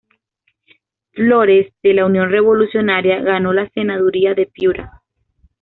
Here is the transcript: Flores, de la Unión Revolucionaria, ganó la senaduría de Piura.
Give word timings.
Flores, 1.11 1.75
de 1.83 1.93
la 1.93 2.07
Unión 2.07 2.31
Revolucionaria, 2.31 3.21
ganó 3.21 3.53
la 3.53 3.69
senaduría 3.69 4.33
de 4.33 4.47
Piura. 4.47 5.03